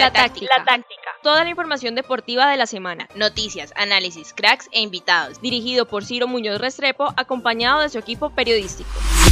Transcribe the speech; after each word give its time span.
La 0.00 0.12
táctica. 0.12 0.58
La 0.58 0.64
táctica. 0.64 1.10
Toda 1.22 1.44
la 1.44 1.50
información 1.50 1.94
deportiva 1.94 2.50
de 2.50 2.56
la 2.56 2.66
semana. 2.66 3.08
Noticias, 3.14 3.72
análisis, 3.76 4.32
cracks 4.32 4.68
e 4.72 4.80
invitados. 4.80 5.40
Dirigido 5.42 5.86
por 5.86 6.04
Ciro 6.04 6.26
Muñoz 6.26 6.58
Restrepo, 6.58 7.12
acompañado 7.16 7.80
de 7.80 7.90
su 7.90 7.98
equipo 7.98 8.30
periodístico. 8.30 8.90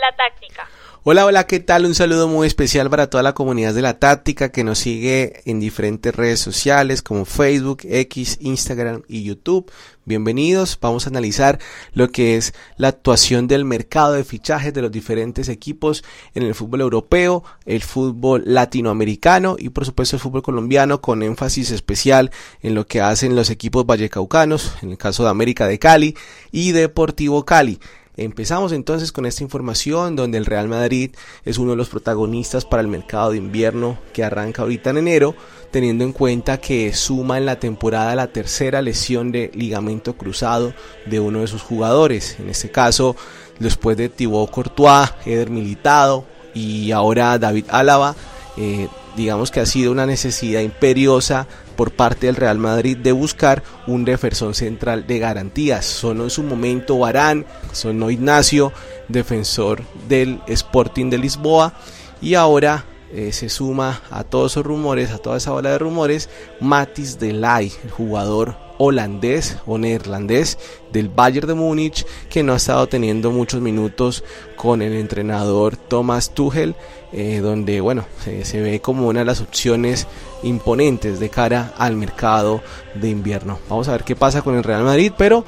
La 0.00 0.14
táctica. 0.16 0.68
Hola, 1.02 1.24
hola, 1.24 1.46
¿qué 1.46 1.60
tal? 1.60 1.86
Un 1.86 1.94
saludo 1.94 2.28
muy 2.28 2.46
especial 2.46 2.90
para 2.90 3.08
toda 3.08 3.22
la 3.22 3.32
comunidad 3.32 3.72
de 3.72 3.80
la 3.80 3.98
táctica 3.98 4.52
que 4.52 4.64
nos 4.64 4.80
sigue 4.80 5.40
en 5.46 5.58
diferentes 5.58 6.14
redes 6.14 6.40
sociales 6.40 7.00
como 7.00 7.24
Facebook, 7.24 7.78
X, 7.84 8.36
Instagram 8.42 9.00
y 9.08 9.22
YouTube. 9.22 9.72
Bienvenidos, 10.04 10.76
vamos 10.78 11.06
a 11.06 11.08
analizar 11.08 11.58
lo 11.94 12.10
que 12.10 12.36
es 12.36 12.52
la 12.76 12.88
actuación 12.88 13.48
del 13.48 13.64
mercado 13.64 14.12
de 14.12 14.24
fichajes 14.24 14.74
de 14.74 14.82
los 14.82 14.92
diferentes 14.92 15.48
equipos 15.48 16.04
en 16.34 16.42
el 16.42 16.54
fútbol 16.54 16.82
europeo, 16.82 17.44
el 17.64 17.80
fútbol 17.80 18.42
latinoamericano 18.44 19.56
y 19.58 19.70
por 19.70 19.86
supuesto 19.86 20.16
el 20.16 20.20
fútbol 20.20 20.42
colombiano 20.42 21.00
con 21.00 21.22
énfasis 21.22 21.70
especial 21.70 22.30
en 22.60 22.74
lo 22.74 22.86
que 22.86 23.00
hacen 23.00 23.34
los 23.34 23.48
equipos 23.48 23.86
vallecaucanos, 23.86 24.74
en 24.82 24.90
el 24.90 24.98
caso 24.98 25.24
de 25.24 25.30
América 25.30 25.66
de 25.66 25.78
Cali 25.78 26.14
y 26.52 26.72
Deportivo 26.72 27.46
Cali. 27.46 27.80
Empezamos 28.20 28.72
entonces 28.72 29.12
con 29.12 29.24
esta 29.24 29.42
información 29.42 30.14
donde 30.14 30.36
el 30.36 30.44
Real 30.44 30.68
Madrid 30.68 31.12
es 31.46 31.56
uno 31.56 31.70
de 31.70 31.78
los 31.78 31.88
protagonistas 31.88 32.66
para 32.66 32.82
el 32.82 32.86
mercado 32.86 33.30
de 33.30 33.38
invierno 33.38 33.96
que 34.12 34.22
arranca 34.22 34.60
ahorita 34.60 34.90
en 34.90 34.98
enero, 34.98 35.34
teniendo 35.70 36.04
en 36.04 36.12
cuenta 36.12 36.58
que 36.58 36.92
suma 36.92 37.38
en 37.38 37.46
la 37.46 37.58
temporada 37.58 38.14
la 38.14 38.26
tercera 38.26 38.82
lesión 38.82 39.32
de 39.32 39.50
ligamento 39.54 40.18
cruzado 40.18 40.74
de 41.06 41.18
uno 41.18 41.40
de 41.40 41.46
sus 41.46 41.62
jugadores. 41.62 42.36
En 42.38 42.50
este 42.50 42.70
caso, 42.70 43.16
después 43.58 43.96
de 43.96 44.10
Thibaut 44.10 44.50
Courtois, 44.50 45.14
Eder 45.24 45.48
Militado 45.48 46.26
y 46.52 46.92
ahora 46.92 47.38
David 47.38 47.64
Álava, 47.70 48.14
eh, 48.58 48.88
digamos 49.16 49.50
que 49.50 49.60
ha 49.60 49.66
sido 49.66 49.92
una 49.92 50.06
necesidad 50.06 50.60
imperiosa 50.60 51.46
por 51.76 51.92
parte 51.92 52.26
del 52.26 52.36
Real 52.36 52.58
Madrid 52.58 52.96
de 52.96 53.12
buscar 53.12 53.62
un 53.86 54.04
defensor 54.04 54.54
central 54.54 55.06
de 55.06 55.18
garantías. 55.18 55.84
Sonó 55.84 56.24
en 56.24 56.30
su 56.30 56.42
momento 56.42 56.98
Barán, 56.98 57.46
sonó 57.72 58.10
Ignacio, 58.10 58.72
defensor 59.08 59.82
del 60.08 60.40
Sporting 60.46 61.10
de 61.10 61.18
Lisboa, 61.18 61.74
y 62.20 62.34
ahora 62.34 62.84
eh, 63.12 63.32
se 63.32 63.48
suma 63.48 64.02
a 64.10 64.24
todos 64.24 64.52
esos 64.52 64.64
rumores, 64.64 65.10
a 65.10 65.18
toda 65.18 65.38
esa 65.38 65.52
ola 65.52 65.70
de 65.70 65.78
rumores, 65.78 66.28
Matis 66.60 67.18
Delay, 67.18 67.72
el 67.82 67.90
jugador 67.90 68.69
holandés 68.82 69.58
o 69.66 69.76
neerlandés 69.76 70.58
del 70.90 71.10
Bayern 71.10 71.46
de 71.46 71.52
Múnich 71.52 72.06
que 72.30 72.42
no 72.42 72.54
ha 72.54 72.56
estado 72.56 72.86
teniendo 72.86 73.30
muchos 73.30 73.60
minutos 73.60 74.24
con 74.56 74.80
el 74.80 74.94
entrenador 74.94 75.76
Thomas 75.76 76.30
Tuchel 76.30 76.74
eh, 77.12 77.40
donde 77.42 77.82
bueno 77.82 78.06
se, 78.24 78.60
ve 78.62 78.80
como 78.80 79.06
una 79.06 79.18
de 79.18 79.26
las 79.26 79.42
opciones 79.42 80.06
imponentes 80.42 81.20
de 81.20 81.28
cara 81.28 81.74
al 81.76 81.94
mercado 81.94 82.62
de 82.94 83.10
invierno. 83.10 83.58
Vamos 83.68 83.88
a 83.88 83.92
ver 83.92 84.04
qué 84.04 84.16
pasa 84.16 84.40
con 84.40 84.56
el 84.56 84.64
Real 84.64 84.82
Madrid 84.82 85.12
pero 85.14 85.44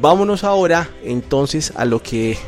vámonos 0.00 0.44
ahora 0.44 0.88
entonces 1.02 1.72
a 1.74 1.86
lo 1.86 2.00
que 2.00 2.38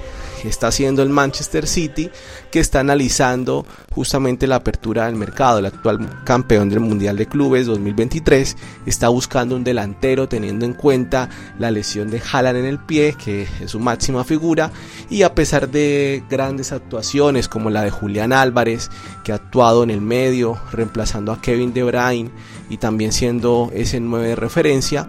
está 0.44 0.69
haciendo 0.69 1.03
el 1.03 1.08
Manchester 1.08 1.67
City, 1.67 2.11
que 2.50 2.61
está 2.61 2.81
analizando 2.81 3.67
justamente 3.91 4.47
la 4.47 4.56
apertura 4.56 5.06
del 5.06 5.17
mercado. 5.17 5.58
El 5.58 5.67
actual 5.67 6.22
campeón 6.25 6.69
del 6.69 6.81
Mundial 6.81 7.17
de 7.17 7.27
Clubes 7.27 7.67
2023 7.67 8.56
está 8.86 9.09
buscando 9.09 9.56
un 9.56 9.64
delantero 9.64 10.28
teniendo 10.28 10.64
en 10.64 10.75
cuenta 10.75 11.28
la 11.59 11.70
lesión 11.70 12.11
de 12.11 12.20
Haaland 12.20 12.59
en 12.59 12.64
el 12.66 12.78
pie, 12.78 13.16
que 13.22 13.48
es 13.61 13.70
su 13.70 13.81
máxima 13.81 14.25
figura, 14.25 14.70
y 15.11 15.22
a 15.22 15.34
pesar 15.34 15.69
de 15.69 16.22
grandes 16.28 16.72
actuaciones 16.72 17.48
como 17.48 17.70
la 17.70 17.83
de 17.83 17.91
Julián 17.91 18.33
Álvarez, 18.33 18.91
que 19.25 19.33
ha 19.33 19.36
actuado 19.36 19.83
en 19.83 19.91
el 19.91 20.00
medio, 20.00 20.59
reemplazando 20.72 21.33
a 21.33 21.41
Kevin 21.41 21.72
De 21.72 21.83
Bruyne 21.83 22.31
y 22.70 22.77
también 22.77 23.12
siendo 23.12 23.70
ese 23.75 24.00
9 24.00 24.28
de 24.28 24.36
referencia, 24.36 25.09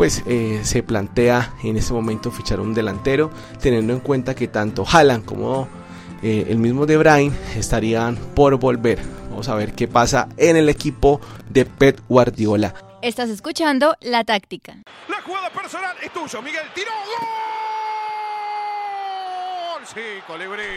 pues 0.00 0.22
eh, 0.24 0.62
se 0.64 0.82
plantea 0.82 1.52
en 1.62 1.76
este 1.76 1.92
momento 1.92 2.30
fichar 2.30 2.58
un 2.58 2.72
delantero, 2.72 3.30
teniendo 3.60 3.92
en 3.92 4.00
cuenta 4.00 4.34
que 4.34 4.48
tanto 4.48 4.82
Haaland 4.90 5.26
como 5.26 5.68
eh, 6.22 6.46
el 6.48 6.56
mismo 6.56 6.86
De 6.86 6.96
Bruyne 6.96 7.36
estarían 7.54 8.16
por 8.16 8.56
volver. 8.56 8.98
Vamos 9.28 9.50
a 9.50 9.54
ver 9.56 9.74
qué 9.74 9.88
pasa 9.88 10.30
en 10.38 10.56
el 10.56 10.70
equipo 10.70 11.20
de 11.50 11.66
Pep 11.66 12.00
Guardiola. 12.08 12.72
Estás 13.02 13.28
escuchando 13.28 13.94
La 14.00 14.24
Táctica. 14.24 14.74
La 15.06 15.20
jugada 15.20 15.50
personal 15.50 15.94
es 16.02 16.10
tuyo, 16.14 16.40
Miguel. 16.40 16.64
Tiró. 16.74 16.92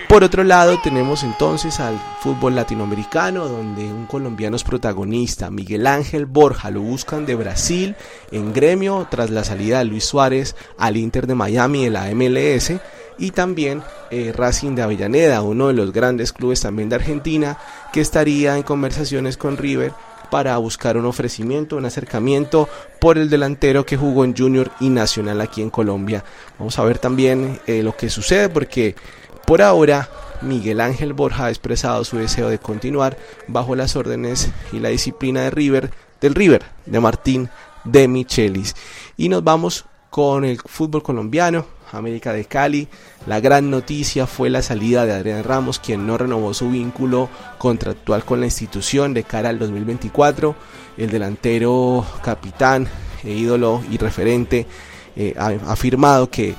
Por 0.08 0.24
otro 0.24 0.44
lado, 0.44 0.80
tenemos 0.82 1.24
entonces 1.24 1.80
al 1.80 2.00
fútbol 2.20 2.56
latinoamericano, 2.56 3.48
donde 3.48 3.84
un 3.84 4.06
colombiano 4.06 4.56
es 4.56 4.64
protagonista. 4.64 5.50
Miguel 5.50 5.88
Ángel 5.88 6.26
Borja 6.26 6.72
lo 6.72 6.82
buscan 6.82 7.26
de 7.26 7.36
Brasil 7.36 7.96
en 8.32 8.54
gremio 8.54 9.08
tras 9.10 9.30
la 9.30 9.44
salida 9.44 9.80
de 9.80 9.86
Luis 9.86 10.06
Suárez 10.06 10.56
al 10.78 10.98
Inter 10.98 11.28
de 11.28 11.36
Miami 11.36 11.86
en 11.86 11.94
la 11.94 12.14
MLS. 12.14 12.74
Y 13.20 13.32
también 13.32 13.84
eh, 14.10 14.34
Racing 14.36 14.76
de 14.76 14.82
Avellaneda, 14.82 15.42
uno 15.42 15.68
de 15.68 15.74
los 15.74 15.92
grandes 15.92 16.34
clubes 16.34 16.62
también 16.62 16.90
de 16.90 16.96
Argentina, 16.96 17.58
que 17.92 18.02
estaría 18.02 18.58
en 18.58 18.64
conversaciones 18.64 19.38
con 19.38 19.58
River 19.58 19.94
para 20.34 20.58
buscar 20.58 20.98
un 20.98 21.06
ofrecimiento, 21.06 21.76
un 21.76 21.86
acercamiento 21.86 22.68
por 23.00 23.20
el 23.20 23.30
delantero 23.30 23.86
que 23.86 23.98
jugó 23.98 24.26
en 24.26 24.36
Junior 24.36 24.72
y 24.80 24.90
Nacional 24.90 25.40
aquí 25.42 25.62
en 25.62 25.70
Colombia. 25.70 26.24
Vamos 26.58 26.80
a 26.80 26.84
ver 26.84 26.98
también 26.98 27.60
eh, 27.68 27.84
lo 27.84 27.96
que 27.96 28.10
sucede 28.10 28.50
porque 28.50 28.96
por 29.46 29.62
ahora 29.62 30.10
Miguel 30.42 30.82
Ángel 30.82 31.14
Borja 31.14 31.46
ha 31.46 31.50
expresado 31.50 32.04
su 32.04 32.18
deseo 32.18 32.50
de 32.50 32.58
continuar 32.58 33.16
bajo 33.46 33.76
las 33.76 33.96
órdenes 33.96 34.50
y 34.72 34.80
la 34.80 34.90
disciplina 34.90 35.42
de 35.42 35.52
River, 35.52 35.92
del 36.20 36.34
River, 36.34 36.64
de 36.88 37.00
Martín 37.00 37.50
de 37.84 38.08
Michelis. 38.08 38.76
Y 39.16 39.30
nos 39.30 39.44
vamos 39.44 39.86
con 40.10 40.46
el 40.46 40.60
fútbol 40.60 41.04
colombiano. 41.04 41.68
América 41.94 42.34
de 42.34 42.46
Cali. 42.46 42.88
La 43.26 43.40
gran 43.40 43.70
noticia 43.70 44.28
fue 44.28 44.50
la 44.50 44.62
salida 44.62 45.06
de 45.06 45.14
Adrián 45.14 45.44
Ramos, 45.44 45.80
quien 45.80 46.06
no 46.06 46.18
renovó 46.18 46.54
su 46.54 46.70
vínculo 46.70 47.30
contractual 47.58 48.26
con 48.26 48.40
la 48.40 48.48
institución 48.48 49.14
de 49.14 49.24
cara 49.24 49.50
al 49.50 49.60
2024. 49.60 50.56
El 50.98 51.10
delantero 51.10 52.06
capitán, 52.22 52.88
e 53.24 53.32
ídolo 53.32 53.82
y 53.90 53.98
referente 53.98 54.68
eh, 55.16 55.34
ha 55.38 55.48
afirmado 55.72 56.30
que 56.30 56.56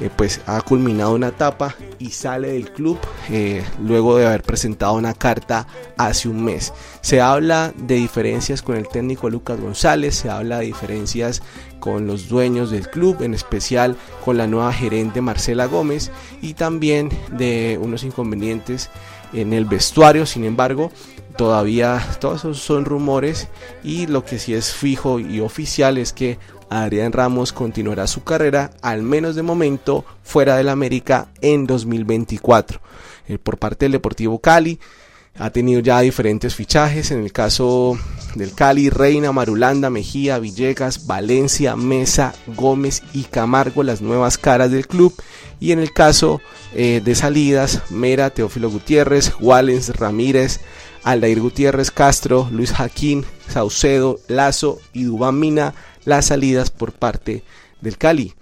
eh, 0.00 0.10
pues 0.14 0.40
ha 0.46 0.60
culminado 0.60 1.14
una 1.14 1.28
etapa 1.28 1.74
y 1.98 2.10
sale 2.10 2.52
del 2.52 2.70
club 2.72 2.98
eh, 3.30 3.64
luego 3.82 4.16
de 4.16 4.26
haber 4.26 4.42
presentado 4.42 4.94
una 4.94 5.14
carta 5.14 5.66
hace 5.96 6.28
un 6.28 6.44
mes. 6.44 6.72
Se 7.00 7.20
habla 7.20 7.72
de 7.76 7.96
diferencias 7.96 8.62
con 8.62 8.76
el 8.76 8.88
técnico 8.88 9.28
Lucas 9.28 9.60
González, 9.60 10.14
se 10.14 10.30
habla 10.30 10.58
de 10.58 10.66
diferencias 10.66 11.42
con 11.80 12.06
los 12.06 12.28
dueños 12.28 12.70
del 12.70 12.88
club, 12.88 13.22
en 13.22 13.34
especial 13.34 13.96
con 14.24 14.36
la 14.36 14.46
nueva 14.46 14.72
gerente 14.72 15.20
Marcela 15.20 15.66
Gómez 15.66 16.10
y 16.42 16.54
también 16.54 17.10
de 17.32 17.78
unos 17.80 18.04
inconvenientes 18.04 18.90
en 19.32 19.52
el 19.52 19.64
vestuario. 19.64 20.26
Sin 20.26 20.44
embargo, 20.44 20.90
todavía 21.38 22.04
todos 22.20 22.40
esos 22.40 22.58
son 22.58 22.84
rumores 22.84 23.46
y 23.84 24.08
lo 24.08 24.24
que 24.24 24.40
sí 24.40 24.54
es 24.54 24.74
fijo 24.74 25.20
y 25.20 25.40
oficial 25.40 25.96
es 25.96 26.12
que 26.12 26.36
Adrián 26.68 27.12
Ramos 27.12 27.52
continuará 27.52 28.06
su 28.08 28.24
carrera, 28.24 28.72
al 28.82 29.02
menos 29.02 29.36
de 29.36 29.42
momento, 29.42 30.04
fuera 30.22 30.56
del 30.56 30.68
América 30.68 31.28
en 31.40 31.66
2024. 31.66 32.80
Eh, 33.28 33.38
por 33.38 33.56
parte 33.56 33.84
del 33.84 33.92
Deportivo 33.92 34.40
Cali, 34.40 34.80
ha 35.38 35.50
tenido 35.50 35.80
ya 35.80 36.00
diferentes 36.00 36.54
fichajes. 36.54 37.10
En 37.12 37.22
el 37.22 37.32
caso 37.32 37.96
del 38.34 38.52
Cali, 38.54 38.90
Reina, 38.90 39.32
Marulanda, 39.32 39.90
Mejía, 39.90 40.38
Villegas, 40.38 41.06
Valencia, 41.06 41.76
Mesa, 41.76 42.34
Gómez 42.48 43.02
y 43.12 43.22
Camargo, 43.22 43.82
las 43.82 44.02
nuevas 44.02 44.36
caras 44.36 44.70
del 44.70 44.88
club. 44.88 45.14
Y 45.60 45.72
en 45.72 45.78
el 45.78 45.92
caso 45.92 46.40
eh, 46.74 47.00
de 47.04 47.14
salidas, 47.14 47.82
Mera, 47.90 48.30
Teófilo 48.30 48.70
Gutiérrez, 48.70 49.32
Wallens, 49.40 49.96
Ramírez, 49.96 50.60
Aldair 51.04 51.40
Gutiérrez, 51.40 51.90
Castro, 51.90 52.48
Luis 52.50 52.72
Jaquín, 52.72 53.24
Saucedo, 53.48 54.20
Lazo 54.28 54.80
y 54.92 55.04
Dubán 55.04 55.38
Mina 55.38 55.74
las 56.04 56.26
salidas 56.26 56.70
por 56.70 56.92
parte 56.92 57.42
del 57.80 57.98
Cali. 57.98 58.34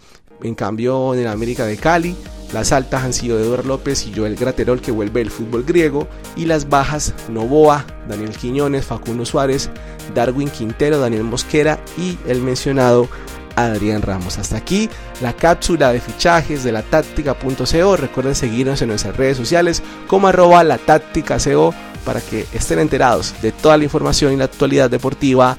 En 0.42 0.54
cambio, 0.54 1.14
en 1.14 1.20
el 1.20 1.28
América 1.28 1.64
de 1.64 1.76
Cali, 1.76 2.14
las 2.52 2.72
altas 2.72 3.04
han 3.04 3.12
sido 3.12 3.38
Eduardo 3.40 3.68
López 3.68 4.06
y 4.06 4.14
Joel 4.14 4.36
Graterol, 4.36 4.80
que 4.80 4.92
vuelve 4.92 5.20
el 5.20 5.30
fútbol 5.30 5.64
griego, 5.64 6.06
y 6.36 6.44
las 6.44 6.68
bajas 6.68 7.14
Novoa, 7.28 7.84
Daniel 8.08 8.36
Quiñones, 8.36 8.84
Facundo 8.84 9.24
Suárez, 9.24 9.70
Darwin 10.14 10.50
Quintero, 10.50 10.98
Daniel 10.98 11.24
Mosquera 11.24 11.80
y 11.96 12.18
el 12.28 12.42
mencionado 12.42 13.08
Adrián 13.56 14.02
Ramos. 14.02 14.38
Hasta 14.38 14.58
aquí 14.58 14.88
la 15.20 15.32
cápsula 15.32 15.92
de 15.92 16.00
fichajes 16.00 16.62
de 16.62 16.72
la 16.72 16.82
táctica.co. 16.82 17.96
Recuerden 17.96 18.34
seguirnos 18.34 18.82
en 18.82 18.88
nuestras 18.88 19.16
redes 19.16 19.36
sociales 19.36 19.82
como 20.06 20.28
arroba 20.28 20.62
la 20.62 20.78
táctica.co 20.78 21.74
para 22.06 22.20
que 22.22 22.46
estén 22.54 22.78
enterados 22.78 23.34
de 23.42 23.52
toda 23.52 23.76
la 23.76 23.84
información 23.84 24.32
y 24.32 24.36
la 24.36 24.44
actualidad 24.44 24.88
deportiva 24.88 25.58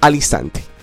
al 0.00 0.14
instante. 0.16 0.75